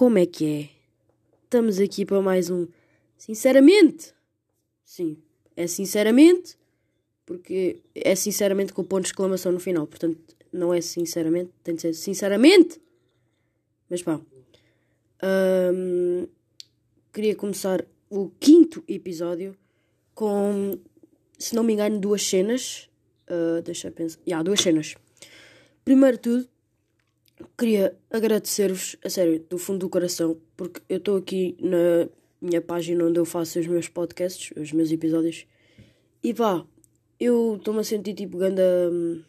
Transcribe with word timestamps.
como 0.00 0.16
é 0.16 0.24
que 0.24 0.46
é? 0.46 0.68
Estamos 1.44 1.78
aqui 1.78 2.06
para 2.06 2.22
mais 2.22 2.48
um. 2.48 2.66
Sinceramente! 3.18 4.14
Sim, 4.82 5.18
é 5.54 5.66
sinceramente, 5.66 6.56
porque 7.26 7.82
é 7.94 8.14
sinceramente 8.14 8.72
com 8.72 8.80
o 8.80 8.84
ponto 8.86 9.02
de 9.02 9.08
exclamação 9.08 9.52
no 9.52 9.60
final. 9.60 9.86
Portanto, 9.86 10.18
não 10.50 10.72
é 10.72 10.80
sinceramente, 10.80 11.50
tem 11.62 11.74
de 11.74 11.82
ser 11.82 11.92
sinceramente! 11.92 12.80
Mas 13.90 14.02
pá. 14.02 14.18
hum, 15.74 16.26
queria 17.12 17.36
começar 17.36 17.84
o 18.08 18.30
quinto 18.40 18.82
episódio 18.88 19.54
com, 20.14 20.78
se 21.38 21.54
não 21.54 21.62
me 21.62 21.74
engano, 21.74 22.00
duas 22.00 22.22
cenas. 22.22 22.88
Uh, 23.28 23.60
deixa 23.60 23.88
eu 23.88 23.92
pensar. 23.92 24.18
Yeah, 24.26 24.42
duas 24.42 24.62
cenas. 24.62 24.94
Primeiro 25.84 26.16
tudo, 26.16 26.48
queria 27.56 27.96
agradecer-vos, 28.10 28.96
a 29.04 29.10
sério, 29.10 29.44
do 29.48 29.58
fundo 29.58 29.80
do 29.80 29.88
coração, 29.88 30.38
porque 30.56 30.80
eu 30.88 30.98
estou 30.98 31.16
aqui 31.16 31.56
na 31.60 32.08
minha 32.40 32.60
página 32.60 33.04
onde 33.04 33.18
eu 33.18 33.24
faço 33.24 33.58
os 33.58 33.66
meus 33.66 33.88
podcasts, 33.88 34.52
os 34.56 34.72
meus 34.72 34.90
episódios, 34.90 35.46
e 36.22 36.34
pá, 36.34 36.64
eu 37.18 37.56
estou-me 37.56 37.80
a 37.80 37.84
sentir 37.84 38.14
tipo 38.14 38.38
ganda 38.38 38.62
hum, 38.92 39.22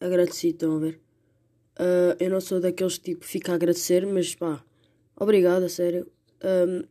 agradecido, 0.00 0.54
estão 0.54 0.76
a 0.76 0.78
ver? 0.78 1.00
Uh, 1.78 2.16
eu 2.18 2.30
não 2.30 2.40
sou 2.40 2.60
daqueles 2.60 2.98
tipo 2.98 3.20
que 3.20 3.26
fica 3.26 3.52
a 3.52 3.54
agradecer, 3.54 4.06
mas 4.06 4.34
pá, 4.34 4.64
obrigado, 5.16 5.64
a 5.64 5.68
sério. 5.68 6.10
Um, 6.42 6.84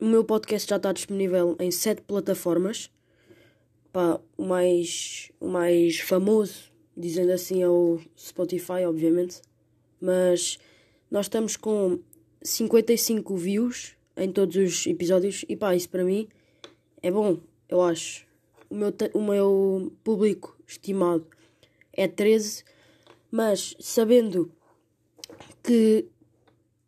o 0.00 0.04
meu 0.04 0.24
podcast 0.24 0.68
já 0.68 0.76
está 0.76 0.92
disponível 0.92 1.56
em 1.60 1.70
sete 1.70 2.02
plataformas. 2.02 2.90
Pá, 3.92 4.20
o 4.36 4.44
mais, 4.44 5.30
o 5.38 5.48
mais 5.48 6.00
famoso, 6.00 6.71
dizendo 6.96 7.32
assim, 7.32 7.62
é 7.62 7.68
o 7.68 8.00
Spotify, 8.18 8.84
obviamente. 8.86 9.40
Mas 10.00 10.58
nós 11.10 11.26
estamos 11.26 11.56
com 11.56 12.00
55 12.42 13.36
views 13.36 13.96
em 14.16 14.30
todos 14.30 14.56
os 14.56 14.86
episódios. 14.86 15.44
E 15.48 15.56
pá, 15.56 15.74
isso 15.74 15.88
para 15.88 16.04
mim 16.04 16.28
é 17.02 17.10
bom, 17.10 17.38
eu 17.68 17.82
acho. 17.82 18.26
O 18.68 18.74
meu, 18.74 18.92
o 19.14 19.22
meu 19.22 19.92
público 20.02 20.56
estimado 20.66 21.26
é 21.92 22.08
13, 22.08 22.64
mas 23.30 23.74
sabendo 23.78 24.50
que 25.62 26.06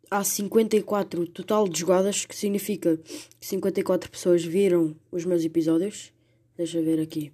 há 0.09 0.23
54 0.23 1.27
total 1.27 1.67
de 1.67 1.79
jogadas, 1.79 2.25
que 2.25 2.35
significa 2.35 2.97
que 3.39 3.45
54 3.45 4.09
pessoas 4.09 4.43
viram 4.43 4.95
os 5.11 5.25
meus 5.25 5.43
episódios. 5.43 6.11
Deixa 6.57 6.79
eu 6.79 6.83
ver 6.83 6.99
aqui. 6.99 7.31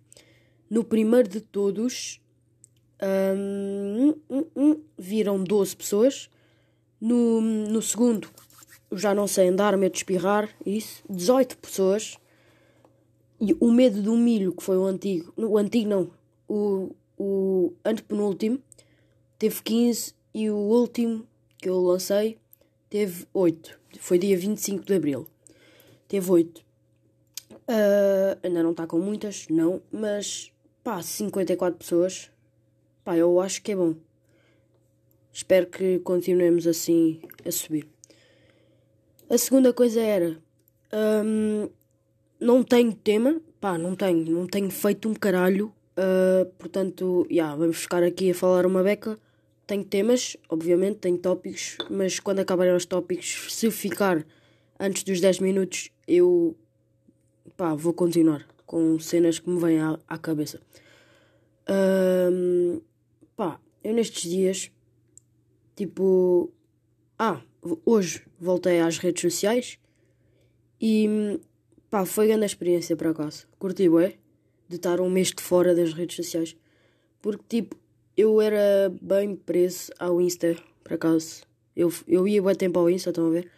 No 0.69 0.83
primeiro 0.83 1.27
de 1.27 1.41
todos, 1.41 2.19
hum, 3.01 4.15
hum, 4.29 4.45
hum, 4.55 4.81
viram 4.97 5.43
12 5.43 5.75
pessoas. 5.75 6.29
No, 6.99 7.41
no 7.41 7.81
segundo, 7.81 8.29
já 8.91 9.15
não 9.15 9.27
sei 9.27 9.47
andar, 9.47 9.75
medo 9.75 9.93
de 9.93 9.99
espirrar, 9.99 10.49
isso, 10.65 11.03
18 11.09 11.57
pessoas. 11.57 12.17
E 13.39 13.55
o 13.59 13.71
medo 13.71 14.01
do 14.01 14.15
milho, 14.15 14.53
que 14.53 14.61
foi 14.61 14.77
o 14.77 14.85
antigo, 14.85 15.33
o 15.35 15.57
antigo 15.57 15.89
não, 15.89 16.11
o, 16.47 16.95
o 17.17 17.73
antepenúltimo, 17.83 18.59
teve 19.39 19.63
15 19.63 20.13
e 20.33 20.49
o 20.51 20.55
último 20.55 21.25
que 21.57 21.67
eu 21.67 21.79
lancei 21.81 22.37
teve 22.89 23.25
8. 23.33 23.79
Foi 23.99 24.19
dia 24.19 24.37
25 24.37 24.85
de 24.85 24.93
abril. 24.93 25.27
Teve 26.07 26.29
8. 26.29 26.63
Ah, 27.67 28.37
ainda 28.43 28.61
não 28.61 28.71
está 28.71 28.85
com 28.85 28.99
muitas, 28.99 29.47
não, 29.49 29.81
mas 29.91 30.51
pá, 30.83 31.01
54 31.01 31.77
pessoas. 31.77 32.29
Pá, 33.11 33.17
eu 33.17 33.41
acho 33.41 33.61
que 33.61 33.73
é 33.73 33.75
bom. 33.75 33.93
Espero 35.33 35.67
que 35.67 35.99
continuemos 35.99 36.65
assim 36.65 37.19
a 37.45 37.51
subir. 37.51 37.85
A 39.29 39.37
segunda 39.37 39.73
coisa 39.73 39.99
era. 39.99 40.37
hum, 41.25 41.67
não 42.39 42.63
tenho 42.63 42.93
tema, 42.93 43.41
pá, 43.59 43.77
não 43.77 43.97
tenho, 43.97 44.31
não 44.31 44.47
tenho 44.47 44.71
feito 44.71 45.09
um 45.09 45.13
caralho. 45.13 45.73
ah, 45.97 46.47
portanto, 46.57 47.27
já, 47.29 47.53
vamos 47.53 47.79
ficar 47.79 48.01
aqui 48.01 48.31
a 48.31 48.33
falar 48.33 48.65
uma 48.65 48.81
beca. 48.81 49.19
Tenho 49.67 49.83
temas, 49.83 50.37
obviamente, 50.47 50.99
tenho 50.99 51.17
tópicos, 51.17 51.75
mas 51.89 52.17
quando 52.17 52.39
acabarem 52.39 52.73
os 52.73 52.85
tópicos, 52.85 53.47
se 53.49 53.69
ficar 53.71 54.25
antes 54.79 55.03
dos 55.03 55.19
10 55.19 55.39
minutos, 55.39 55.89
eu 56.07 56.55
pá, 57.57 57.75
vou 57.75 57.91
continuar 57.93 58.47
com 58.65 58.97
cenas 58.99 59.37
que 59.37 59.49
me 59.49 59.59
vêm 59.59 59.81
à, 59.81 59.99
à 60.07 60.17
cabeça. 60.17 60.61
Ahm, 61.67 62.79
pá, 63.41 63.59
eu 63.83 63.91
nestes 63.91 64.29
dias, 64.29 64.71
tipo, 65.75 66.53
ah, 67.17 67.41
hoje 67.83 68.21
voltei 68.39 68.79
às 68.79 68.99
redes 68.99 69.19
sociais 69.19 69.79
e 70.79 71.39
pá, 71.89 72.05
foi 72.05 72.27
grande 72.27 72.43
a 72.43 72.45
experiência 72.45 72.95
por 72.95 73.07
acaso. 73.07 73.47
Curti 73.57 73.89
bué 73.89 74.13
de 74.69 74.75
estar 74.75 75.01
um 75.01 75.09
mês 75.09 75.29
de 75.29 75.41
fora 75.41 75.73
das 75.73 75.91
redes 75.91 76.17
sociais. 76.17 76.55
Porque 77.19 77.43
tipo, 77.49 77.75
eu 78.15 78.39
era 78.39 78.93
bem 79.01 79.35
preso 79.35 79.91
ao 79.97 80.21
Insta, 80.21 80.55
por 80.83 80.93
acaso. 80.93 81.41
Eu, 81.75 81.91
eu 82.07 82.27
ia 82.27 82.43
bem 82.43 82.53
tempo 82.53 82.77
ao 82.77 82.91
Insta, 82.91 83.09
estão 83.09 83.25
a 83.25 83.31
ver? 83.31 83.49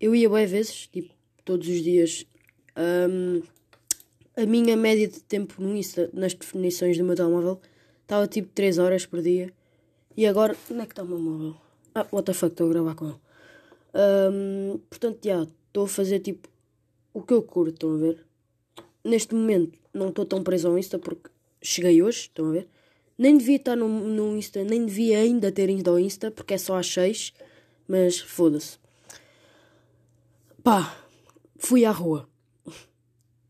Eu 0.00 0.12
ia 0.12 0.28
bem 0.28 0.44
vezes, 0.44 0.88
tipo, 0.88 1.14
todos 1.44 1.68
os 1.68 1.84
dias. 1.84 2.26
Ahm, 2.74 3.42
a 4.36 4.44
minha 4.44 4.76
média 4.76 5.06
de 5.06 5.22
tempo 5.22 5.62
no 5.62 5.76
Insta, 5.76 6.10
nas 6.12 6.34
definições 6.34 6.98
do 6.98 7.04
meu 7.04 7.14
telemóvel, 7.14 7.60
estava 8.08 8.26
tipo 8.26 8.48
3 8.54 8.78
horas 8.78 9.04
por 9.04 9.20
dia. 9.20 9.52
E 10.16 10.26
agora, 10.26 10.56
onde 10.70 10.80
é 10.80 10.86
que 10.86 10.92
está 10.92 11.02
o 11.02 11.06
meu 11.06 11.18
móvel? 11.18 11.56
Ah, 11.94 12.06
what 12.10 12.24
the 12.24 12.32
fuck, 12.32 12.52
estou 12.52 12.66
a 12.66 12.70
gravar 12.70 12.94
com 12.94 13.04
ele. 13.08 13.18
Ahm, 13.94 14.78
portanto, 14.88 15.18
já, 15.22 15.46
estou 15.66 15.84
a 15.84 15.88
fazer 15.88 16.20
tipo 16.20 16.48
o 17.12 17.22
que 17.22 17.34
eu 17.34 17.42
curto, 17.42 17.74
estão 17.74 17.94
a 17.94 17.98
ver? 17.98 18.24
Neste 19.04 19.34
momento 19.34 19.78
não 19.92 20.08
estou 20.08 20.24
tão 20.24 20.42
preso 20.42 20.68
ao 20.68 20.78
Insta 20.78 20.98
porque 20.98 21.30
cheguei 21.60 22.02
hoje, 22.02 22.20
estão 22.20 22.46
a 22.46 22.52
ver? 22.52 22.68
Nem 23.18 23.36
devia 23.36 23.56
estar 23.56 23.76
no, 23.76 23.88
no 23.88 24.36
Insta, 24.36 24.64
nem 24.64 24.86
devia 24.86 25.18
ainda 25.18 25.52
ter 25.52 25.68
ido 25.68 25.90
ao 25.90 25.98
Insta 25.98 26.30
porque 26.30 26.54
é 26.54 26.58
só 26.58 26.76
às 26.76 26.86
6, 26.86 27.34
mas 27.86 28.18
foda-se. 28.18 28.78
Pá, 30.62 30.96
fui 31.58 31.84
à 31.84 31.90
rua. 31.90 32.26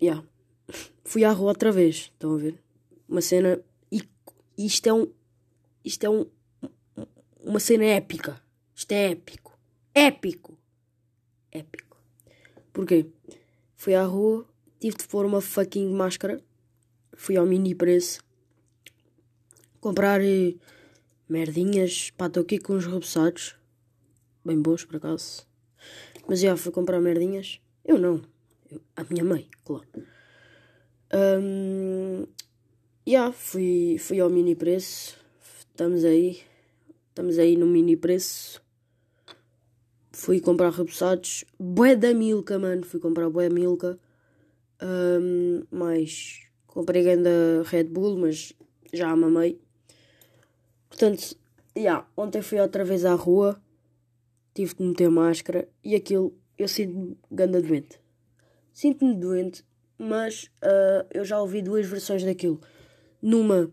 Já. 0.02 0.24
Fui 1.04 1.22
à 1.24 1.30
rua 1.30 1.50
outra 1.50 1.70
vez, 1.70 2.10
estão 2.12 2.34
a 2.34 2.38
ver? 2.38 2.58
Uma 3.08 3.20
cena. 3.20 3.62
E 4.58 4.66
isto 4.66 4.88
é 4.88 4.92
um. 4.92 5.06
Isto 5.84 6.04
é 6.04 6.10
um. 6.10 6.26
Uma 7.41 7.60
cena 7.60 7.84
épica. 7.84 8.42
Isto 8.74 8.92
é 8.92 9.12
épico. 9.12 9.56
Épico! 9.94 10.58
Épico. 11.52 11.96
Porquê? 12.72 13.06
Fui 13.76 13.94
à 13.94 14.04
rua, 14.04 14.47
tive 14.80 14.97
de 14.97 15.06
pôr 15.06 15.24
uma 15.24 15.41
fucking 15.41 15.91
máscara. 15.92 16.42
Fui 17.16 17.36
ao 17.36 17.47
mini 17.47 17.74
preço. 17.74 18.20
Comprar 19.80 20.20
eh, 20.22 20.56
merdinhas. 21.28 22.10
Pá, 22.10 22.26
estou 22.26 22.42
aqui 22.42 22.58
com 22.58 22.74
uns 22.74 22.86
reboçados. 22.86 23.56
Bem 24.44 24.60
bons, 24.60 24.84
por 24.84 24.97
acaso. 24.97 25.47
Mas 26.28 26.41
já 26.41 26.56
fui 26.56 26.72
comprar 26.72 27.00
merdinhas. 27.00 27.60
Eu 27.84 27.98
não. 27.98 28.22
Eu- 28.70 28.82
a 28.97 29.04
minha 29.04 29.24
mãe, 29.24 29.48
claro. 29.64 29.86
Um, 31.12 32.26
já, 33.10 33.32
fui, 33.32 33.96
fui 33.98 34.20
ao 34.20 34.28
mini 34.28 34.54
preço. 34.54 35.16
Estamos 35.70 36.04
aí. 36.04 36.41
Estamos 37.08 37.38
aí 37.38 37.56
no 37.56 37.66
mini 37.66 37.96
preço. 37.96 38.62
Fui 40.12 40.41
comprar 40.41 40.70
repousados. 40.70 41.44
Bué 41.58 41.97
da 41.97 42.12
Milka, 42.12 42.58
mano. 42.58 42.84
Fui 42.84 43.00
comprar 43.00 43.30
bué 43.30 43.48
Milka. 43.48 43.98
Um, 44.82 45.62
mais. 45.70 46.42
Comprei 46.66 47.02
ganda 47.02 47.30
Red 47.65 47.84
Bull, 47.84 48.18
mas 48.18 48.53
já 48.92 49.09
a 49.09 49.16
mamei. 49.16 49.59
Portanto, 50.91 51.34
já. 51.74 52.06
Ontem 52.15 52.42
fui 52.42 52.60
outra 52.60 52.84
vez 52.84 53.06
à 53.06 53.15
rua. 53.15 53.59
Tive 54.53 54.74
de 54.74 54.83
meter 54.83 55.09
máscara. 55.09 55.66
E 55.83 55.94
aquilo, 55.94 56.36
eu 56.59 56.68
sinto-me 56.68 57.16
ganda 57.30 57.62
doente. 57.62 57.98
Sinto-me 58.71 59.15
doente, 59.15 59.65
mas 59.97 60.50
ah, 60.60 61.06
eu 61.10 61.24
já 61.24 61.41
ouvi 61.41 61.62
duas 61.62 61.86
versões 61.86 62.22
daquilo. 62.22 62.60
Numa 63.20 63.70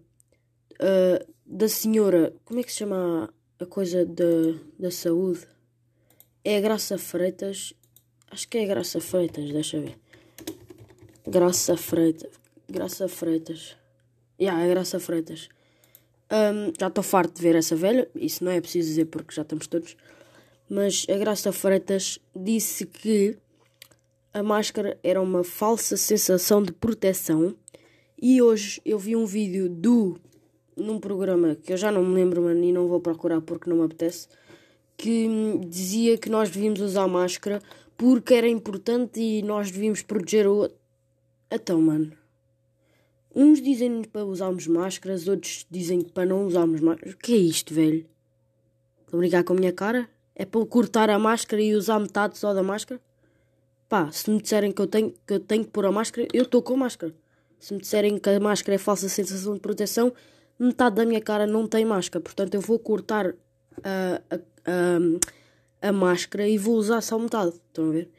ah, 0.79 1.25
da 1.45 1.69
senhora. 1.69 2.33
Como 2.43 2.59
é 2.59 2.63
que 2.63 2.71
se 2.71 2.79
chama 2.79 3.33
a, 3.59 3.65
coisa 3.65 4.05
da, 4.05 4.59
da 4.79 4.91
saúde? 4.91 5.47
É 6.43 6.57
a 6.57 6.61
Graça 6.61 6.97
Freitas. 6.97 7.73
Acho 8.29 8.47
que 8.47 8.57
é 8.57 8.63
a 8.63 8.67
Graça 8.67 8.99
Freitas, 8.99 9.51
deixa 9.51 9.79
ver. 9.79 9.97
Graça 11.27 11.77
Freitas. 11.77 12.31
Graça 12.69 13.07
Freitas. 13.07 13.77
Yeah, 14.39 14.63
é 14.63 14.69
Graça 14.69 14.99
Freitas. 14.99 15.49
Ahm, 16.29 16.73
já 16.79 16.87
estou 16.87 17.03
farto 17.03 17.35
de 17.35 17.41
ver 17.41 17.55
essa 17.55 17.75
velha. 17.75 18.09
Isso 18.15 18.43
não 18.43 18.51
é 18.51 18.59
preciso 18.59 18.89
dizer 18.89 19.05
porque 19.05 19.33
já 19.33 19.43
estamos 19.43 19.67
todos. 19.67 19.95
Mas 20.67 21.05
a 21.09 21.17
Graça 21.17 21.51
Freitas 21.51 22.19
disse 22.35 22.85
que 22.85 23.37
a 24.33 24.41
máscara 24.43 24.99
era 25.03 25.21
uma 25.21 25.43
falsa 25.43 25.95
sensação 25.95 26.61
de 26.61 26.73
proteção. 26.73 27.55
E 28.21 28.41
hoje 28.41 28.81
eu 28.85 28.97
vi 28.97 29.15
um 29.15 29.25
vídeo 29.25 29.69
do. 29.69 30.17
num 30.75 30.99
programa 30.99 31.55
que 31.55 31.73
eu 31.73 31.77
já 31.77 31.91
não 31.91 32.03
me 32.03 32.15
lembro, 32.15 32.41
mano, 32.41 32.63
e 32.63 32.71
não 32.71 32.87
vou 32.87 32.99
procurar 32.99 33.41
porque 33.41 33.69
não 33.69 33.77
me 33.77 33.83
apetece. 33.83 34.27
que 34.97 35.27
hum, 35.27 35.59
dizia 35.59 36.17
que 36.17 36.29
nós 36.29 36.49
devíamos 36.49 36.79
usar 36.79 37.07
máscara 37.07 37.61
porque 37.97 38.33
era 38.33 38.47
importante 38.47 39.19
e 39.19 39.41
nós 39.41 39.69
devíamos 39.71 40.01
proteger 40.01 40.47
o 40.47 40.55
outro. 40.55 40.77
Então, 41.51 41.81
mano. 41.81 42.11
Uns 43.33 43.61
dizem 43.61 44.03
para 44.03 44.23
usarmos 44.23 44.65
máscaras, 44.65 45.27
outros 45.27 45.65
dizem 45.69 46.01
para 46.01 46.25
não 46.25 46.45
usarmos 46.45 46.79
máscaras. 46.79 47.15
O 47.15 47.17
que 47.17 47.33
é 47.33 47.37
isto, 47.37 47.73
velho? 47.73 48.05
Estão 49.01 49.17
a 49.17 49.21
brincar 49.21 49.43
com 49.43 49.53
a 49.53 49.55
minha 49.57 49.73
cara? 49.73 50.09
É 50.33 50.45
para 50.45 50.61
eu 50.61 50.65
cortar 50.65 51.09
a 51.09 51.19
máscara 51.19 51.61
e 51.61 51.75
usar 51.75 51.99
metade 51.99 52.37
só 52.37 52.53
da 52.53 52.63
máscara? 52.63 53.01
Pá, 53.89 54.09
se 54.11 54.29
me 54.31 54.41
disserem 54.41 54.71
que 54.71 54.81
eu 54.81 54.87
tenho 54.87 55.13
que, 55.27 55.33
eu 55.33 55.39
tenho 55.41 55.65
que 55.65 55.71
pôr 55.71 55.85
a 55.85 55.91
máscara, 55.91 56.27
eu 56.33 56.43
estou 56.43 56.61
com 56.61 56.77
máscara. 56.77 57.13
Se 57.65 57.73
me 57.73 57.79
disserem 57.79 58.19
que 58.19 58.29
a 58.29 58.39
máscara 58.39 58.75
é 58.75 58.77
falsa 58.77 59.09
sensação 59.09 59.55
de 59.55 59.59
proteção, 59.59 60.13
metade 60.59 60.97
da 60.97 61.03
minha 61.03 61.19
cara 61.19 61.47
não 61.47 61.67
tem 61.67 61.83
máscara. 61.83 62.21
Portanto, 62.21 62.53
eu 62.53 62.61
vou 62.61 62.77
cortar 62.77 63.33
a, 63.83 64.21
a, 64.29 64.35
a, 64.71 65.89
a 65.89 65.91
máscara 65.91 66.47
e 66.47 66.59
vou 66.59 66.75
usar 66.75 67.01
só 67.01 67.17
metade. 67.17 67.55
Estão 67.55 67.89
a 67.89 67.91
ver? 67.91 68.11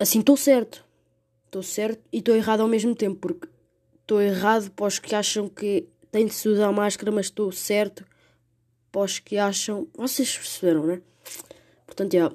Assim 0.00 0.18
estou 0.18 0.36
certo. 0.36 0.84
Estou 1.44 1.62
certo 1.62 2.02
e 2.12 2.18
estou 2.18 2.34
errado 2.34 2.62
ao 2.62 2.66
mesmo 2.66 2.96
tempo. 2.96 3.16
Porque 3.20 3.48
estou 4.00 4.20
errado 4.20 4.72
para 4.72 4.86
os 4.86 4.98
que 4.98 5.14
acham 5.14 5.48
que 5.48 5.86
tem 6.10 6.26
de 6.26 6.34
se 6.34 6.48
usar 6.48 6.72
máscara, 6.72 7.12
mas 7.12 7.26
estou 7.26 7.52
certo 7.52 8.04
para 8.90 9.02
os 9.02 9.20
que 9.20 9.38
acham. 9.38 9.86
Vocês 9.94 10.36
perceberam, 10.36 10.84
né? 10.84 11.00
Portanto, 11.86 12.12
yeah. 12.12 12.34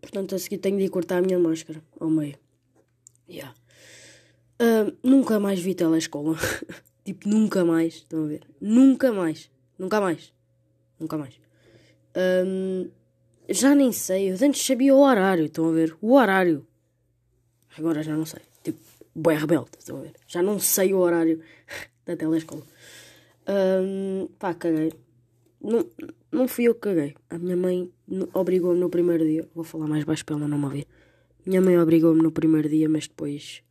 Portanto, 0.00 0.34
a 0.34 0.40
seguir 0.40 0.58
tenho 0.58 0.76
de 0.76 0.88
cortar 0.88 1.18
a 1.18 1.22
minha 1.22 1.38
máscara 1.38 1.80
ao 2.00 2.10
meio. 2.10 2.36
Yeah. 3.28 3.54
Uh, 4.60 4.94
nunca 5.02 5.40
mais 5.40 5.58
vi 5.58 5.74
telescola. 5.74 6.36
tipo, 7.02 7.26
nunca 7.26 7.64
mais. 7.64 7.94
Estão 7.94 8.24
a 8.24 8.26
ver? 8.26 8.42
Nunca 8.60 9.10
mais. 9.10 9.50
Nunca 9.78 10.00
mais. 10.00 10.34
Nunca 10.98 11.16
mais. 11.16 11.40
Já 13.48 13.74
nem 13.74 13.90
sei. 13.90 14.30
Eu 14.30 14.34
antes 14.34 14.62
sabia 14.62 14.94
o 14.94 15.00
horário. 15.00 15.46
Estão 15.46 15.70
a 15.70 15.72
ver? 15.72 15.96
O 16.02 16.12
horário. 16.12 16.66
Agora 17.78 18.02
já 18.02 18.14
não 18.14 18.26
sei. 18.26 18.42
Tipo, 18.62 18.78
boi 19.14 19.34
rebelde. 19.34 19.70
Estão 19.78 19.96
a 19.96 20.00
ver? 20.02 20.12
Já 20.26 20.42
não 20.42 20.58
sei 20.58 20.92
o 20.92 20.98
horário 20.98 21.40
da 22.04 22.14
telescola. 22.14 22.62
Um, 23.48 24.28
pá, 24.38 24.52
caguei. 24.52 24.92
Não, 25.62 25.86
não 26.30 26.46
fui 26.46 26.64
eu 26.64 26.74
que 26.74 26.80
caguei. 26.80 27.14
A 27.30 27.38
minha 27.38 27.56
mãe 27.56 27.90
obrigou-me 28.34 28.78
no 28.78 28.90
primeiro 28.90 29.24
dia. 29.24 29.48
Vou 29.54 29.64
falar 29.64 29.86
mais 29.86 30.04
baixo 30.04 30.24
para 30.24 30.36
ela 30.36 30.46
não 30.46 30.58
me 30.58 30.64
ouvir. 30.64 30.86
Minha 31.46 31.62
mãe 31.62 31.78
obrigou-me 31.78 32.22
no 32.22 32.30
primeiro 32.30 32.68
dia, 32.68 32.88
mas 32.88 33.08
depois. 33.08 33.62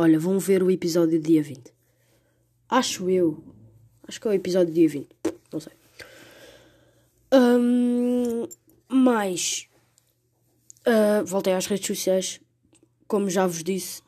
Olha, 0.00 0.16
vão 0.16 0.38
ver 0.38 0.62
o 0.62 0.70
episódio 0.70 1.18
dia 1.18 1.42
20. 1.42 1.74
Acho 2.68 3.10
eu. 3.10 3.42
Acho 4.06 4.20
que 4.20 4.28
é 4.28 4.30
o 4.30 4.32
episódio 4.32 4.72
dia 4.72 4.88
20. 4.88 5.08
Não 5.52 5.58
sei. 5.58 5.72
Um, 7.32 8.46
mas. 8.86 9.66
Uh, 10.86 11.26
voltei 11.26 11.52
às 11.52 11.66
redes 11.66 11.84
sociais. 11.84 12.40
Como 13.08 13.28
já 13.28 13.44
vos 13.44 13.64
disse. 13.64 14.00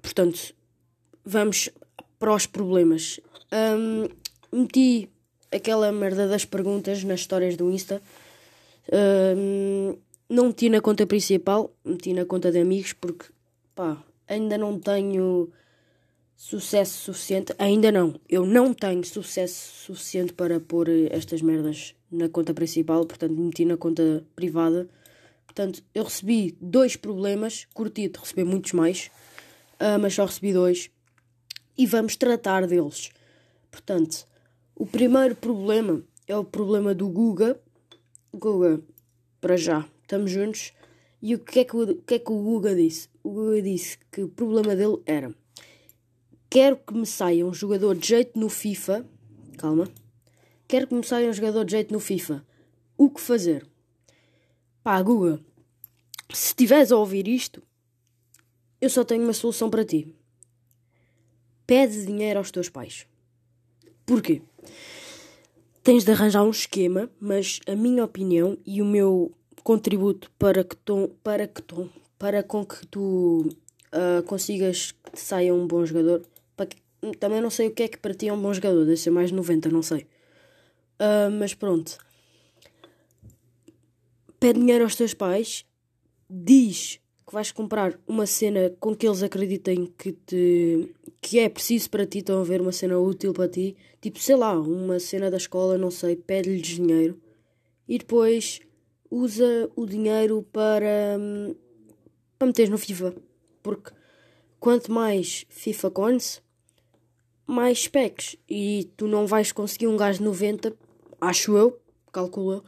Portanto, 0.00 0.54
vamos 1.24 1.68
para 2.20 2.32
os 2.32 2.46
problemas. 2.46 3.18
Um, 3.52 4.08
meti 4.56 5.10
aquela 5.50 5.90
merda 5.90 6.28
das 6.28 6.44
perguntas 6.44 7.02
nas 7.02 7.18
histórias 7.18 7.56
do 7.56 7.68
Insta. 7.72 8.00
Uh, 8.86 9.98
não 10.30 10.46
meti 10.46 10.68
na 10.68 10.80
conta 10.80 11.04
principal, 11.08 11.74
meti 11.84 12.12
na 12.12 12.24
conta 12.24 12.52
de 12.52 12.60
amigos 12.60 12.92
porque 12.92 13.26
pá, 13.74 14.00
ainda 14.28 14.58
não 14.58 14.78
tenho 14.78 15.50
sucesso 16.36 16.98
suficiente. 16.98 17.54
Ainda 17.58 17.90
não, 17.90 18.20
eu 18.28 18.46
não 18.46 18.72
tenho 18.72 19.04
sucesso 19.04 19.86
suficiente 19.86 20.32
para 20.32 20.60
pôr 20.60 20.88
estas 21.10 21.42
merdas 21.42 21.94
na 22.10 22.28
conta 22.28 22.54
principal, 22.54 23.04
portanto 23.04 23.32
meti 23.32 23.64
na 23.64 23.76
conta 23.76 24.24
privada. 24.36 24.88
Portanto, 25.44 25.82
eu 25.94 26.04
recebi 26.04 26.56
dois 26.60 26.94
problemas, 26.94 27.66
curti 27.74 28.08
de 28.08 28.18
receber 28.20 28.44
muitos 28.44 28.72
mais, 28.72 29.10
uh, 29.80 29.98
mas 30.00 30.14
só 30.14 30.24
recebi 30.24 30.52
dois 30.52 30.90
e 31.76 31.86
vamos 31.86 32.16
tratar 32.16 32.66
deles. 32.66 33.10
Portanto, 33.70 34.26
o 34.76 34.86
primeiro 34.86 35.34
problema 35.34 36.02
é 36.26 36.36
o 36.36 36.44
problema 36.44 36.94
do 36.94 37.08
Guga. 37.08 37.58
Guga, 38.32 38.80
para 39.40 39.56
já, 39.56 39.84
estamos 40.02 40.30
juntos. 40.30 40.72
E 41.20 41.34
o 41.34 41.38
que 41.38 41.60
é 41.60 41.64
que 41.64 41.76
o, 41.76 41.96
que 42.02 42.14
é 42.14 42.18
que 42.18 42.30
o 42.30 42.42
Guga 42.42 42.74
disse? 42.74 43.08
O 43.22 43.30
Guga 43.30 43.60
disse 43.60 43.98
que 44.10 44.22
o 44.22 44.28
problema 44.28 44.76
dele 44.76 44.98
era: 45.04 45.34
Quero 46.48 46.76
que 46.76 46.94
me 46.94 47.06
saia 47.06 47.44
um 47.44 47.52
jogador 47.52 47.96
de 47.96 48.06
jeito 48.06 48.38
no 48.38 48.48
FIFA. 48.48 49.04
Calma. 49.56 49.88
Quero 50.68 50.86
que 50.86 50.94
me 50.94 51.04
saia 51.04 51.28
um 51.28 51.32
jogador 51.32 51.64
de 51.64 51.72
jeito 51.72 51.92
no 51.92 51.98
FIFA. 51.98 52.44
O 52.96 53.10
que 53.10 53.20
fazer? 53.20 53.66
Pá, 54.82 55.02
Guga, 55.02 55.40
se 56.32 56.48
estiveres 56.48 56.92
a 56.92 56.96
ouvir 56.96 57.26
isto, 57.26 57.62
eu 58.80 58.88
só 58.88 59.04
tenho 59.04 59.24
uma 59.24 59.32
solução 59.32 59.68
para 59.68 59.84
ti. 59.84 60.14
Pede 61.66 62.06
dinheiro 62.06 62.38
aos 62.38 62.50
teus 62.50 62.68
pais. 62.68 63.06
Porquê? 64.06 64.40
Tens 65.82 66.04
de 66.04 66.12
arranjar 66.12 66.44
um 66.44 66.50
esquema, 66.50 67.10
mas 67.20 67.60
a 67.66 67.74
minha 67.74 68.04
opinião 68.04 68.56
e 68.64 68.80
o 68.80 68.84
meu 68.84 69.32
contributo 69.68 70.30
para 70.38 70.64
que 70.64 70.74
tom, 70.74 71.10
para 71.22 71.46
que 71.46 71.60
tom, 71.60 71.90
para 72.18 72.42
com 72.42 72.64
que 72.64 72.86
tu 72.86 73.50
uh, 73.92 74.22
consigas 74.24 74.92
que 74.92 75.20
saia 75.20 75.54
um 75.54 75.66
bom 75.66 75.84
jogador. 75.84 76.22
Que, 76.56 77.16
também 77.18 77.42
não 77.42 77.50
sei 77.50 77.68
o 77.68 77.70
que 77.70 77.82
é 77.82 77.88
que 77.88 77.98
para 77.98 78.14
ti 78.14 78.28
é 78.28 78.32
um 78.32 78.40
bom 78.40 78.54
jogador, 78.54 78.86
deve 78.86 78.96
ser 78.96 79.10
mais 79.10 79.30
90, 79.30 79.68
não 79.68 79.82
sei. 79.82 80.06
Uh, 80.98 81.30
mas 81.38 81.52
pronto. 81.52 81.98
Pede 84.40 84.58
dinheiro 84.58 84.84
aos 84.84 84.96
teus 84.96 85.12
pais, 85.12 85.66
diz 86.30 86.98
que 87.26 87.34
vais 87.34 87.52
comprar 87.52 88.00
uma 88.06 88.24
cena 88.24 88.72
com 88.80 88.96
que 88.96 89.06
eles 89.06 89.22
acreditem 89.22 89.92
que, 89.98 90.12
te, 90.12 90.94
que 91.20 91.40
é 91.40 91.48
preciso 91.50 91.90
para 91.90 92.06
ti, 92.06 92.20
estão 92.20 92.40
a 92.40 92.44
ver 92.44 92.62
uma 92.62 92.72
cena 92.72 92.98
útil 92.98 93.34
para 93.34 93.50
ti, 93.50 93.76
tipo, 94.00 94.18
sei 94.18 94.36
lá, 94.36 94.58
uma 94.58 94.98
cena 94.98 95.30
da 95.30 95.36
escola, 95.36 95.76
não 95.76 95.90
sei, 95.90 96.16
pede-lhes 96.16 96.68
dinheiro 96.68 97.20
e 97.86 97.98
depois 97.98 98.62
usa 99.10 99.70
o 99.74 99.86
dinheiro 99.86 100.42
para, 100.52 101.18
para 102.38 102.46
meter 102.46 102.68
no 102.68 102.78
FIFA. 102.78 103.14
Porque 103.62 103.92
quanto 104.60 104.92
mais 104.92 105.46
FIFA 105.48 105.90
coins, 105.90 106.42
mais 107.46 107.82
specs. 107.82 108.36
E 108.48 108.90
tu 108.96 109.06
não 109.06 109.26
vais 109.26 109.52
conseguir 109.52 109.86
um 109.86 109.96
gajo 109.96 110.18
de 110.18 110.24
90, 110.24 110.76
acho 111.20 111.56
eu, 111.56 111.80
calculo 112.12 112.64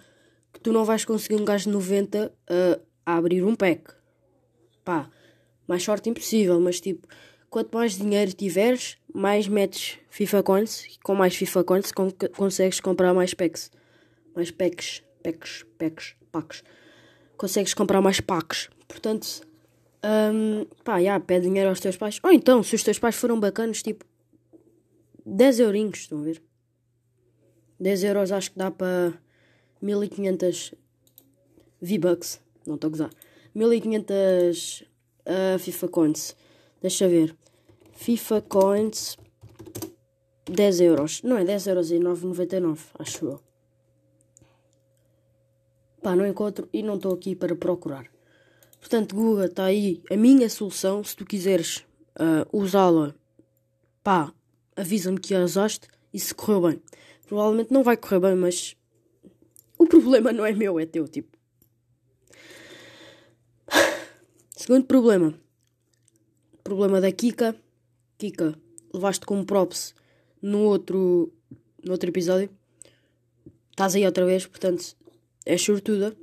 que 0.53 0.61
tu 0.61 0.73
não 0.73 0.85
vais 0.85 1.05
conseguir 1.05 1.37
um 1.37 1.45
gajo 1.45 1.65
de 1.65 1.71
90 1.71 2.33
a, 2.49 2.81
a 3.07 3.17
abrir 3.17 3.45
um 3.45 3.55
pack 3.55 4.01
pá, 4.85 5.09
mais 5.67 5.83
sorte 5.83 6.11
impossível, 6.11 6.61
mas 6.61 6.81
tipo, 6.81 7.07
quanto 7.49 7.73
mais 7.73 7.97
dinheiro 7.97 8.33
tiveres, 8.33 8.97
mais 9.13 9.47
metes 9.47 9.99
FIFA 10.11 10.43
Coins 10.43 10.85
e 10.87 10.99
com 11.01 11.15
mais 11.15 11.37
FIFA 11.37 11.65
Coins 11.65 11.93
con 11.93 12.11
consegues 12.37 12.81
comprar 12.81 13.15
mais 13.15 13.35
packs. 13.35 13.71
Mais 14.35 14.51
packs, 14.51 15.03
packs, 15.23 15.65
packs, 15.79 16.17
packs. 16.31 16.63
Consegues 17.37 17.75
comprar 17.75 18.01
mais 18.01 18.21
packs. 18.21 18.69
Portanto, 18.87 19.43
um, 20.05 20.65
pá, 20.85 21.03
já, 21.03 21.19
pede 21.21 21.47
dinheiro 21.47 21.69
aos 21.69 21.81
teus 21.81 21.97
pais. 21.97 22.19
Ou 22.23 22.33
então, 22.33 22.63
se 22.63 22.75
os 22.75 22.83
teus 22.83 22.99
pais 22.99 23.17
foram 23.17 23.39
bacanos, 23.39 23.83
tipo, 23.83 24.05
10 25.25 25.61
eurinhos, 25.61 25.99
estão 26.01 26.21
a 26.21 26.23
ver? 26.23 26.43
10 27.79 28.05
euros 28.05 28.33
acho 28.33 28.53
que 28.53 28.59
dá 28.59 28.71
para 28.71 29.15
1500 29.81 30.75
V-Bucks. 31.81 32.41
Não 32.67 32.75
estou 32.75 32.89
a 32.89 32.91
gozar. 32.91 33.11
1500 33.55 34.85
uh, 35.27 35.59
FIFA 35.59 35.89
Coins. 35.89 36.37
Deixa 36.83 37.09
ver. 37.09 37.35
FIFA 37.93 38.43
Coins 38.43 39.17
10 40.51 40.81
euros. 40.81 41.23
Não 41.23 41.39
é 41.39 41.45
10 41.45 41.67
euros 41.69 41.91
e 41.91 41.99
9,99, 41.99 42.79
acho 42.99 43.25
eu. 43.27 43.41
Pá, 46.03 46.17
não 46.17 46.27
encontro 46.27 46.69
e 46.73 46.83
não 46.83 46.97
estou 46.97 47.13
aqui 47.13 47.35
para 47.35 47.55
procurar. 47.55 48.07
Portanto, 48.81 49.15
Google, 49.15 49.45
está 49.45 49.65
aí 49.65 50.03
a 50.11 50.17
minha 50.17 50.49
solução. 50.49 51.05
Se 51.05 51.15
tu 51.15 51.27
quiseres 51.27 51.85
uh, 52.17 52.47
usá-la, 52.53 53.15
pá, 54.03 54.33
avisa-me 54.75 55.21
que 55.21 55.35
a 55.35 55.45
usaste 55.45 55.89
e 56.13 56.19
se 56.19 56.35
correu 56.35 56.63
bem. 56.63 56.83
Provavelmente 57.27 57.73
não 57.73 57.83
vai 57.83 57.97
correr 57.97 58.21
bem, 58.21 58.35
mas 58.35 58.77
o 59.79 59.87
problema 59.87 60.33
não 60.33 60.45
é 60.45 60.53
meu, 60.53 60.81
é 60.81 60.87
teu, 60.87 61.07
tipo. 61.07 61.37
Segundo 64.57 64.87
problema. 64.87 65.35
Problema 66.65 67.01
da 67.01 67.13
Kika. 67.13 67.55
Kika, 68.19 68.59
levaste 68.93 69.25
como 69.25 69.45
props 69.45 69.95
no 70.43 70.61
outro, 70.61 71.33
no 71.85 71.93
outro 71.93 72.09
episódio. 72.11 72.51
Estás 73.71 73.95
aí 73.95 74.05
outra 74.05 74.27
vez, 74.27 74.47
portanto, 74.47 74.97
é 75.45 75.57
sortuda. 75.57 76.17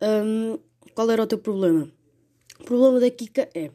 Um, 0.00 0.58
qual 0.94 1.10
era 1.10 1.22
o 1.22 1.26
teu 1.26 1.38
problema? 1.38 1.90
O 2.60 2.64
problema 2.64 3.00
da 3.00 3.10
Kika 3.10 3.48
é: 3.54 3.70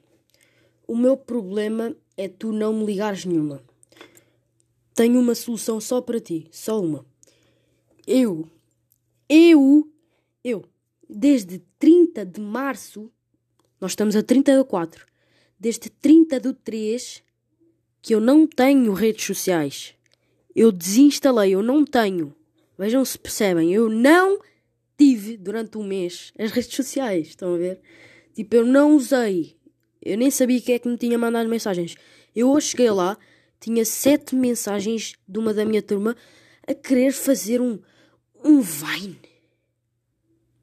o 0.87 0.95
meu 0.95 1.17
problema 1.17 1.95
é 2.17 2.27
tu 2.27 2.51
não 2.51 2.73
me 2.73 2.85
ligares 2.85 3.25
nenhuma. 3.25 3.63
Tenho 4.95 5.19
uma 5.19 5.35
solução 5.35 5.79
só 5.79 6.01
para 6.01 6.19
ti, 6.19 6.47
só 6.51 6.81
uma. 6.81 7.05
Eu 8.05 8.49
Eu, 9.31 9.87
eu, 10.43 10.65
desde 11.07 11.59
30 11.77 12.25
de 12.25 12.41
março, 12.41 13.11
nós 13.79 13.91
estamos 13.91 14.15
a 14.15 14.23
30 14.23 14.57
de 14.57 14.63
4, 14.63 15.05
desde 15.59 15.87
30 15.87 16.39
de 16.39 16.53
3 16.53 17.23
que 18.01 18.15
eu 18.15 18.19
não 18.19 18.47
tenho 18.47 18.91
redes 18.93 19.23
sociais. 19.23 19.93
Eu 20.55 20.71
desinstalei, 20.71 21.53
eu 21.53 21.61
não 21.61 21.85
tenho. 21.85 22.35
Vejam 22.79 23.03
se 23.03 23.19
percebem, 23.19 23.73
eu 23.73 23.89
não 23.89 24.39
tive 24.97 25.35
durante 25.35 25.77
um 25.77 25.83
mês 25.83 26.31
as 26.39 26.49
redes 26.49 26.73
sociais. 26.73 27.27
Estão 27.27 27.53
a 27.53 27.57
ver? 27.57 27.81
Tipo, 28.33 28.55
eu 28.55 28.65
não 28.65 28.95
usei. 28.95 29.57
Eu 30.01 30.17
nem 30.17 30.31
sabia 30.31 30.61
quem 30.61 30.75
é 30.75 30.79
que 30.79 30.87
me 30.87 30.95
tinha 30.95 31.17
mandado 31.17 31.49
mensagens. 31.49 31.97
Eu 32.33 32.49
hoje 32.49 32.67
cheguei 32.67 32.89
lá, 32.89 33.17
tinha 33.59 33.83
sete 33.83 34.33
mensagens 34.33 35.11
de 35.27 35.37
uma 35.37 35.53
da 35.53 35.65
minha 35.65 35.81
turma 35.81 36.15
a 36.65 36.73
querer 36.73 37.11
fazer 37.11 37.59
um, 37.59 37.79
um 38.45 38.61
Vine. 38.61 39.19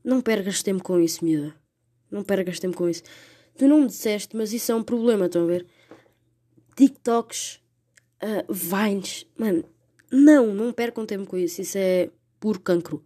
Não 0.02 0.22
percas 0.22 0.62
tempo 0.62 0.82
com 0.82 0.98
isso, 0.98 1.22
miúda. 1.22 1.54
Não 2.10 2.24
percas 2.24 2.58
tempo 2.58 2.78
com 2.78 2.88
isso. 2.88 3.02
Tu 3.58 3.68
não 3.68 3.82
me 3.82 3.88
disseste, 3.88 4.34
mas 4.34 4.54
isso 4.54 4.72
é 4.72 4.74
um 4.74 4.82
problema, 4.82 5.26
estão 5.26 5.44
a 5.44 5.46
ver? 5.46 5.66
TikToks, 6.76 7.60
uh, 8.22 8.50
Vines, 8.50 9.26
mano, 9.36 9.64
não, 10.10 10.54
não 10.54 10.72
percam 10.72 11.06
tempo 11.06 11.26
com 11.26 11.36
isso. 11.36 11.60
Isso 11.60 11.78
é 11.78 12.10
puro 12.38 12.60
cancro. 12.60 13.04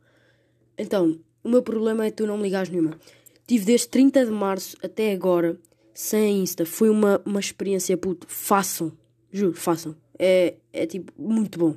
Então, 0.76 1.18
o 1.42 1.48
meu 1.48 1.62
problema 1.62 2.04
é 2.04 2.10
que 2.10 2.16
tu 2.16 2.26
não 2.26 2.36
me 2.36 2.44
ligas 2.44 2.68
nenhuma. 2.68 2.98
Tive 3.46 3.64
desde 3.64 3.88
30 3.88 4.26
de 4.26 4.30
março 4.30 4.76
até 4.82 5.12
agora 5.12 5.58
sem 5.92 6.42
Insta. 6.42 6.64
Foi 6.64 6.88
uma, 6.88 7.20
uma 7.24 7.40
experiência, 7.40 7.96
puto. 7.96 8.26
Façam. 8.28 8.92
Juro, 9.32 9.54
façam. 9.54 9.96
É, 10.18 10.56
é 10.72 10.86
tipo, 10.86 11.12
muito 11.20 11.58
bom. 11.58 11.76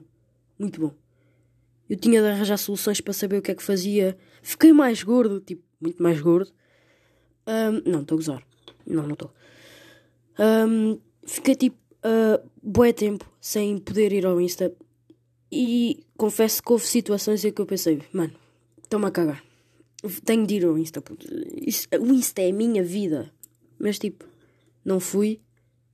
Muito 0.58 0.80
bom. 0.80 0.94
Eu 1.90 1.98
tinha 1.98 2.22
de 2.22 2.28
arranjar 2.28 2.58
soluções 2.58 3.02
para 3.02 3.14
saber 3.14 3.38
o 3.38 3.42
que 3.42 3.52
é 3.52 3.56
que 3.56 3.64
fazia. 3.64 4.18
Fiquei 4.42 4.72
mais 4.72 5.04
gordo, 5.04 5.40
tipo, 5.40 5.64
muito 5.80 6.02
mais 6.02 6.20
gordo. 6.22 6.52
Um, 7.48 7.92
não, 7.92 8.02
estou 8.02 8.16
a 8.16 8.20
gozar. 8.20 8.44
Não, 8.86 9.04
não 9.04 9.14
estou. 9.14 9.34
Um, 10.40 11.00
fiquei 11.26 11.56
tipo, 11.56 11.78
uh, 12.06 12.50
bué 12.62 12.94
tempo 12.94 13.30
sem 13.40 13.78
poder 13.78 14.14
ir 14.14 14.26
ao 14.26 14.40
Insta. 14.40 14.74
E 15.56 16.04
confesso 16.18 16.64
que 16.64 16.72
houve 16.72 16.84
situações 16.84 17.46
em 17.46 17.52
que 17.52 17.62
eu 17.62 17.66
pensei, 17.68 18.02
mano, 18.12 18.34
estou-me 18.82 19.06
a 19.06 19.12
cagar. 19.12 19.44
Tenho 20.26 20.48
de 20.48 20.56
ir 20.56 20.66
ao 20.66 20.76
Insta. 20.80 21.00
o 22.00 22.14
Insta 22.14 22.42
é 22.42 22.50
a 22.50 22.54
minha 22.54 22.84
vida. 22.84 23.32
Mas 23.78 24.00
tipo, 24.00 24.26
não 24.84 25.00
fui. 25.00 25.40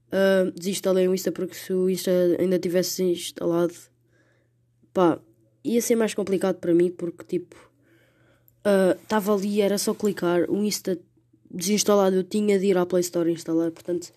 Uh, 0.08 0.50
desinstalei 0.58 1.10
o 1.10 1.14
Insta 1.14 1.30
porque 1.30 1.56
se 1.56 1.74
o 1.74 1.90
Insta 1.90 2.10
ainda 2.40 2.58
tivesse 2.58 3.04
instalado, 3.04 3.74
pá, 4.94 5.20
ia 5.62 5.82
ser 5.82 5.98
mais 5.98 6.14
complicado 6.14 6.56
para 6.56 6.74
mim 6.74 6.90
porque 6.90 7.26
tipo, 7.26 7.58
estava 9.04 9.34
uh, 9.34 9.38
ali, 9.38 9.60
era 9.60 9.78
só 9.78 9.94
clicar. 9.94 10.50
O 10.50 10.64
Insta 10.64 10.98
desinstalado, 11.52 12.16
eu 12.16 12.24
tinha 12.24 12.58
de 12.58 12.68
ir 12.68 12.78
à 12.78 12.86
Play 12.86 13.02
Store 13.02 13.30
instalar. 13.30 13.72
Portanto, 13.72 14.14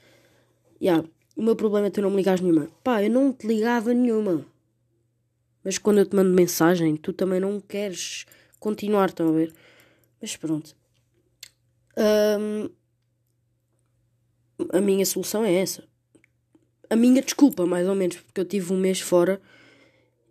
yeah, 0.81 1.05
o 1.35 1.43
meu 1.43 1.57
problema 1.57 1.89
é 1.89 1.91
tu 1.91 2.01
não 2.01 2.11
me 2.11 2.17
ligares 2.17 2.41
nenhuma. 2.41 2.69
Pá, 2.85 3.03
eu 3.03 3.11
não 3.11 3.33
te 3.33 3.45
ligava 3.45 3.93
nenhuma. 3.93 4.47
Mas 5.65 5.79
quando 5.79 5.99
eu 5.99 6.07
te 6.07 6.17
mando 6.17 6.35
mensagem, 6.35 6.97
tu 6.97 7.13
também 7.13 7.41
não 7.41 7.61
queres 7.61 8.27
continuar, 8.59 9.09
estão 9.09 9.29
a 9.29 9.33
ver? 9.33 9.55
Mas 10.21 10.37
pronto. 10.37 10.77
Um, 11.97 12.69
a 14.73 14.81
minha 14.81 15.05
solução 15.07 15.45
é 15.45 15.55
essa. 15.55 15.85
A 16.89 16.97
minha 16.97 17.23
desculpa, 17.23 17.65
mais 17.67 17.89
ou 17.89 17.95
menos, 17.95 18.17
porque 18.17 18.41
eu 18.41 18.45
tive 18.45 18.73
um 18.73 18.79
mês 18.79 19.01
fora 19.01 19.41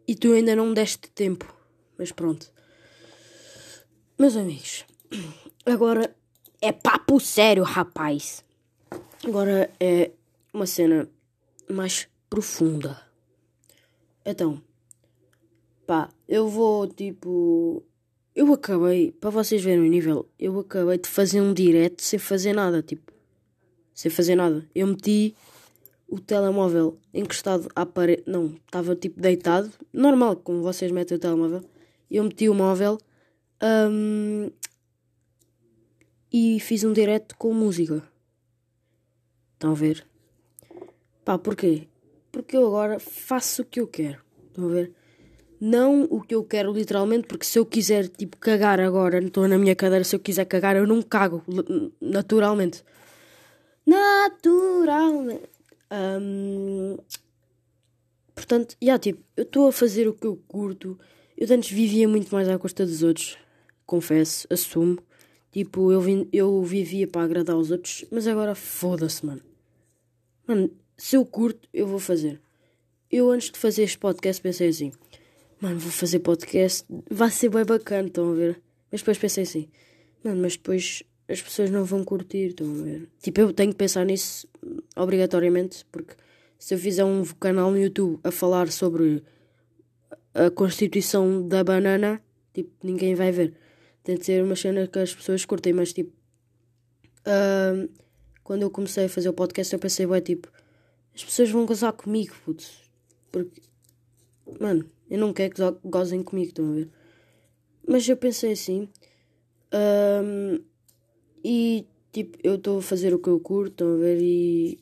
e 0.08 0.16
tu 0.16 0.34
ainda 0.34 0.56
não 0.56 0.68
me 0.68 0.76
deste 0.76 1.10
tempo. 1.10 1.54
Mas 1.98 2.12
pronto. 2.12 2.52
Meus 4.18 4.36
amigos, 4.36 4.86
agora 5.66 6.16
é 6.62 6.72
papo 6.72 7.20
sério, 7.20 7.64
rapaz. 7.64 8.44
Agora 9.26 9.72
é 9.80 10.12
uma 10.54 10.66
cena 10.66 11.10
mais 11.70 12.08
profunda. 12.30 13.02
Então, 14.26 14.62
Pá, 15.92 16.08
eu 16.26 16.48
vou 16.48 16.88
tipo. 16.88 17.84
Eu 18.34 18.54
acabei, 18.54 19.12
para 19.12 19.30
vocês 19.30 19.62
verem 19.62 19.86
o 19.86 19.90
nível, 19.90 20.26
eu 20.40 20.58
acabei 20.58 20.98
de 20.98 21.10
fazer 21.10 21.42
um 21.42 21.54
direct 21.54 22.02
sem 22.02 22.18
fazer 22.18 22.54
nada, 22.54 22.82
tipo. 22.82 23.12
Sem 23.94 24.10
fazer 24.10 24.36
nada. 24.36 24.66
Eu 24.74 24.88
meti 24.88 25.36
o 26.08 26.18
telemóvel 26.18 26.98
encostado 27.14 27.68
à 27.76 27.86
parede. 27.86 28.24
Não, 28.26 28.56
estava 28.66 28.96
tipo 28.96 29.20
deitado. 29.20 29.70
Normal, 29.92 30.38
como 30.38 30.62
vocês 30.62 30.94
metem 30.94 31.18
o 31.18 31.20
telemóvel. 31.20 31.62
Eu 32.10 32.24
meti 32.24 32.48
o 32.48 32.54
móvel 32.54 32.98
um, 33.62 34.50
e 36.32 36.58
fiz 36.62 36.86
um 36.86 36.94
direct 36.94 37.36
com 37.36 37.54
música. 37.54 38.02
Estão 39.56 39.72
a 39.72 39.76
ver? 39.76 40.08
Pá, 41.26 41.38
porquê? 41.38 41.90
Porque 42.32 42.56
eu 42.56 42.66
agora 42.66 42.98
faço 42.98 43.64
o 43.64 43.66
que 43.66 43.82
eu 43.82 43.88
quero. 43.90 44.22
Estão 44.48 44.70
a 44.70 44.70
ver? 44.70 45.01
Não 45.62 46.06
o 46.10 46.20
que 46.20 46.34
eu 46.34 46.44
quero 46.44 46.74
literalmente, 46.74 47.28
porque 47.28 47.46
se 47.46 47.60
eu 47.60 47.66
quiser 47.68 48.08
tipo 48.08 48.36
cagar 48.38 48.80
agora, 48.80 49.24
estou 49.24 49.48
na 49.48 49.60
minha 49.60 49.76
cadeira, 49.76 50.04
se 50.04 50.16
eu 50.16 50.20
quiser 50.20 50.46
cagar, 50.46 50.76
eu 50.76 50.88
não 50.88 51.04
cago 51.04 51.44
naturalmente. 52.02 52.84
Naturalmente. 53.86 55.44
Um, 55.92 56.98
portanto, 58.34 58.76
já 58.82 58.98
tipo, 58.98 59.24
eu 59.38 59.44
estou 59.44 59.68
a 59.68 59.72
fazer 59.72 60.08
o 60.08 60.16
que 60.16 60.26
eu 60.26 60.36
curto. 60.48 60.98
Eu 61.38 61.48
antes 61.56 61.70
vivia 61.70 62.08
muito 62.08 62.34
mais 62.34 62.50
à 62.50 62.58
costa 62.58 62.84
dos 62.84 63.04
outros, 63.04 63.38
confesso, 63.86 64.48
assumo. 64.50 64.98
Tipo, 65.52 65.92
eu, 65.92 66.28
eu 66.34 66.64
vivia 66.64 67.08
para 67.08 67.22
agradar 67.22 67.56
aos 67.56 67.70
outros, 67.70 68.04
mas 68.10 68.26
agora 68.26 68.56
foda-se, 68.56 69.24
mano. 69.24 69.42
Mano, 70.48 70.72
se 70.98 71.16
eu 71.16 71.24
curto, 71.24 71.70
eu 71.72 71.86
vou 71.86 72.00
fazer. 72.00 72.42
Eu 73.12 73.30
antes 73.30 73.52
de 73.52 73.60
fazer 73.60 73.84
este 73.84 74.00
podcast 74.00 74.42
pensei 74.42 74.70
assim 74.70 74.92
mano, 75.62 75.80
vou 75.80 75.92
fazer 75.92 76.20
podcast, 76.20 76.84
vai 77.10 77.30
ser 77.30 77.50
bem 77.50 77.64
bacana, 77.64 78.08
estão 78.08 78.32
a 78.32 78.34
ver? 78.34 78.62
Mas 78.92 79.02
depois 79.02 79.20
pensei 79.20 79.44
assim, 79.44 79.70
mano, 80.24 80.42
mas 80.42 80.58
depois 80.58 81.04
as 81.30 81.40
pessoas 81.40 81.70
não 81.70 81.86
vão 81.86 82.04
curtir, 82.04 82.48
estão 82.48 82.70
a 82.72 82.84
ver? 82.84 83.10
Tipo, 83.22 83.42
eu 83.42 83.54
tenho 83.54 83.72
que 83.72 83.78
pensar 83.78 84.04
nisso 84.04 84.48
obrigatoriamente, 84.96 85.86
porque 85.92 86.16
se 86.58 86.74
eu 86.74 86.80
fizer 86.80 87.06
um 87.06 87.24
canal 87.40 87.70
no 87.70 87.78
YouTube 87.78 88.20
a 88.24 88.32
falar 88.32 88.72
sobre 88.72 89.24
a 90.34 90.50
constituição 90.50 91.48
da 91.48 91.64
banana, 91.64 92.20
tipo, 92.54 92.72
ninguém 92.84 93.14
vai 93.14 93.32
ver. 93.32 93.54
Tem 94.04 94.18
de 94.18 94.26
ser 94.26 94.44
uma 94.44 94.56
cena 94.56 94.88
que 94.88 94.98
as 94.98 95.14
pessoas 95.14 95.46
curtem, 95.46 95.74
mas 95.74 95.94
tipo, 95.94 96.12
uh, 97.22 97.88
quando 98.44 98.64
eu 98.64 98.72
comecei 98.72 99.06
a 99.06 99.10
fazer 99.10 99.30
o 99.30 99.34
podcast, 99.34 99.72
eu 99.72 99.80
pensei, 99.80 100.08
ué, 100.08 100.20
tipo, 100.22 100.52
as 101.14 101.24
pessoas 101.24 101.52
vão 101.52 101.68
gozar 101.68 101.94
comigo, 101.94 102.34
putz, 102.44 102.82
porque, 103.32 103.62
mano 104.60 104.90
eu 105.12 105.18
não 105.18 105.34
quero 105.34 105.54
que 105.54 105.62
gozem 105.90 106.24
comigo, 106.24 106.48
estão 106.48 106.70
a 106.70 106.74
ver? 106.74 106.90
Mas 107.86 108.08
eu 108.08 108.16
pensei 108.16 108.54
assim. 108.54 108.88
Um, 110.24 110.64
e 111.44 111.86
tipo, 112.14 112.38
eu 112.42 112.56
estou 112.56 112.80
a 112.80 112.82
fazer 112.82 113.14
o 113.14 113.20
que 113.20 113.28
eu 113.28 113.38
curto, 113.42 113.72
estão 113.72 113.94
a 113.94 113.98
ver? 113.98 114.22
E 114.22 114.80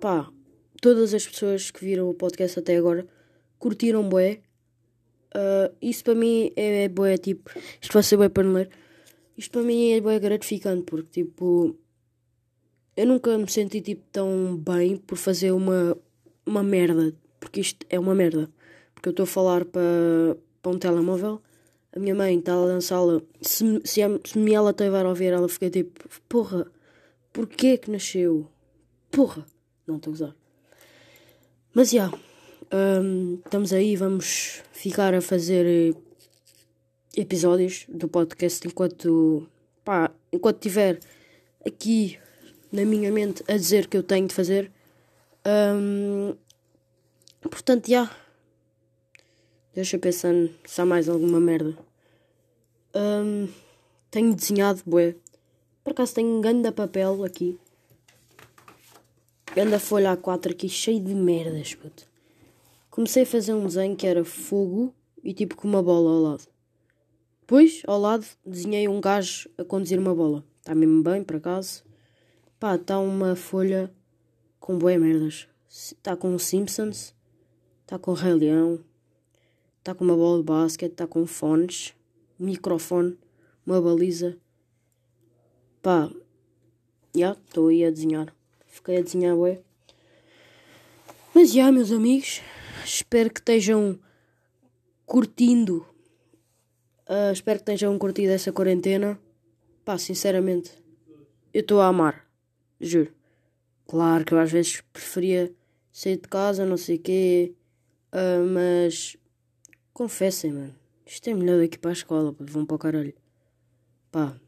pá, 0.00 0.32
todas 0.80 1.12
as 1.12 1.26
pessoas 1.26 1.70
que 1.70 1.84
viram 1.84 2.08
o 2.08 2.14
podcast 2.14 2.58
até 2.58 2.74
agora 2.74 3.06
curtiram 3.58 4.08
bué. 4.08 4.40
Uh, 5.34 5.76
isso 5.82 6.02
para 6.04 6.14
mim 6.14 6.50
é, 6.56 6.84
é 6.84 6.88
bué, 6.88 7.18
tipo, 7.18 7.50
isto 7.78 7.92
vai 7.92 8.02
ser 8.02 8.16
bué 8.16 8.30
ler. 8.42 8.70
Isto 9.36 9.52
para 9.52 9.62
mim 9.62 9.90
é 9.90 10.00
bué 10.00 10.18
gratificante 10.18 10.84
porque 10.84 11.20
tipo, 11.20 11.78
eu 12.96 13.06
nunca 13.06 13.36
me 13.36 13.50
senti 13.50 13.82
tipo 13.82 14.04
tão 14.10 14.56
bem 14.56 14.96
por 14.96 15.18
fazer 15.18 15.52
uma, 15.52 15.94
uma 16.46 16.62
merda, 16.62 17.14
porque 17.38 17.60
isto 17.60 17.84
é 17.90 17.98
uma 17.98 18.14
merda 18.14 18.50
porque 19.06 19.08
eu 19.08 19.10
estou 19.10 19.24
a 19.24 19.26
falar 19.26 19.64
para, 19.64 20.36
para 20.60 20.72
um 20.72 20.78
telemóvel. 20.78 21.40
A 21.94 21.98
minha 22.00 22.14
mãe 22.14 22.38
está 22.38 22.52
a 22.54 22.56
lançá-la. 22.56 23.22
Se, 23.40 23.80
se, 23.84 24.00
se 24.24 24.38
me 24.38 24.52
ela 24.52 24.70
estiver 24.70 25.06
a 25.06 25.08
ouvir, 25.08 25.32
ela 25.32 25.48
fica 25.48 25.70
tipo: 25.70 26.08
Porra, 26.28 26.66
porquê 27.32 27.78
que 27.78 27.90
nasceu? 27.90 28.48
Porra, 29.10 29.46
não 29.86 29.96
estou 29.96 30.10
a 30.10 30.14
usar. 30.14 30.36
Mas 31.72 31.90
já, 31.90 32.06
yeah, 32.06 32.18
um, 33.00 33.34
estamos 33.44 33.72
aí, 33.72 33.94
vamos 33.94 34.62
ficar 34.72 35.14
a 35.14 35.20
fazer 35.20 35.94
episódios 37.16 37.86
do 37.88 38.08
podcast 38.08 38.66
enquanto, 38.66 39.46
pá, 39.84 40.10
enquanto 40.32 40.58
tiver 40.58 40.98
aqui 41.64 42.18
na 42.72 42.84
minha 42.84 43.12
mente 43.12 43.44
a 43.46 43.52
dizer 43.52 43.86
que 43.86 43.96
eu 43.96 44.02
tenho 44.02 44.26
de 44.26 44.34
fazer. 44.34 44.72
Um, 45.46 46.34
portanto, 47.48 47.88
já. 47.88 48.02
Yeah, 48.02 48.25
Deixa 49.76 49.96
eu 49.96 50.00
pensar 50.00 50.32
se 50.64 50.80
há 50.80 50.86
mais 50.86 51.06
alguma 51.06 51.38
merda. 51.38 51.76
Um, 52.94 53.46
tenho 54.10 54.34
desenhado, 54.34 54.80
bué. 54.86 55.14
Por 55.84 55.90
acaso 55.90 56.14
tenho 56.14 56.28
um 56.28 56.40
ganda 56.40 56.72
papel 56.72 57.22
aqui. 57.22 57.60
Ganda 59.54 59.78
folha 59.78 60.16
A4 60.16 60.52
aqui, 60.52 60.66
cheio 60.66 60.98
de 60.98 61.14
merdas, 61.14 61.74
puto. 61.74 62.08
Comecei 62.88 63.24
a 63.24 63.26
fazer 63.26 63.52
um 63.52 63.66
desenho 63.66 63.94
que 63.94 64.06
era 64.06 64.24
fogo 64.24 64.94
e 65.22 65.34
tipo 65.34 65.54
com 65.54 65.68
uma 65.68 65.82
bola 65.82 66.10
ao 66.10 66.22
lado. 66.22 66.48
Depois, 67.42 67.82
ao 67.86 68.00
lado, 68.00 68.24
desenhei 68.46 68.88
um 68.88 68.98
gajo 68.98 69.46
a 69.58 69.64
conduzir 69.64 69.98
uma 69.98 70.14
bola. 70.14 70.42
Está 70.56 70.74
mesmo 70.74 71.02
bem, 71.02 71.22
por 71.22 71.36
acaso. 71.36 71.84
Pá, 72.58 72.76
está 72.76 72.98
uma 72.98 73.36
folha 73.36 73.92
com 74.58 74.78
boé 74.78 74.96
merdas. 74.96 75.46
Está 75.68 76.16
com 76.16 76.38
Simpsons, 76.38 77.14
está 77.82 77.98
com 77.98 78.14
Rei 78.14 78.32
Leão, 78.32 78.80
está 79.86 79.94
com 79.94 80.02
uma 80.02 80.16
bola 80.16 80.38
de 80.38 80.44
basquete, 80.44 80.90
está 80.90 81.06
com 81.06 81.24
fones, 81.28 81.94
um 82.40 82.46
microfone, 82.46 83.16
uma 83.64 83.80
baliza. 83.80 84.36
Pá, 85.80 86.10
já, 87.14 87.36
estou 87.46 87.68
aí 87.68 87.84
a 87.84 87.90
desenhar. 87.90 88.34
Fiquei 88.66 88.96
a 88.96 89.00
desenhar, 89.00 89.36
ué. 89.36 89.60
Mas 91.32 91.52
já, 91.52 91.70
meus 91.70 91.92
amigos, 91.92 92.40
espero 92.84 93.30
que 93.30 93.38
estejam 93.38 93.96
curtindo. 95.06 95.86
Uh, 97.08 97.30
espero 97.32 97.60
que 97.60 97.70
estejam 97.70 97.96
curtido 97.96 98.32
essa 98.32 98.52
quarentena. 98.52 99.16
Pá, 99.84 99.96
sinceramente, 99.98 100.72
eu 101.54 101.60
estou 101.60 101.80
a 101.80 101.86
amar. 101.86 102.26
Juro. 102.80 103.12
Claro 103.86 104.24
que 104.24 104.34
eu 104.34 104.40
às 104.40 104.50
vezes 104.50 104.80
preferia 104.92 105.54
sair 105.92 106.16
de 106.16 106.26
casa, 106.26 106.66
não 106.66 106.76
sei 106.76 106.96
o 106.96 107.00
quê. 107.00 107.54
Uh, 108.12 108.44
mas 108.52 109.16
confessem, 109.96 110.52
mano. 110.52 110.74
Isto 111.06 111.30
é 111.30 111.34
melhor 111.34 111.58
daqui 111.58 111.78
para 111.78 111.90
a 111.90 111.94
escola, 111.94 112.32
pá, 112.32 112.44
vão 112.46 112.66
para 112.66 112.74
o 112.74 112.78
caralho. 112.78 113.14
Pá, 114.12 114.38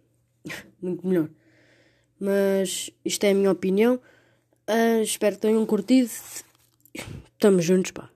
muito 0.83 1.07
melhor. 1.07 1.31
Mas 2.21 2.90
isto 3.02 3.25
é 3.25 3.31
a 3.31 3.35
minha 3.35 3.50
opinião. 3.50 3.99
Uh, 4.69 5.02
espero 5.02 5.37
que 5.37 5.43
tenham 5.43 5.64
curtido. 5.64 6.11
Estamos 7.33 7.64
juntos, 7.64 7.93
pá. 7.93 8.11